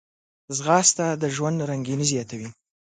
[0.57, 2.49] ځغاسته د ژوند رنګیني زیاتوي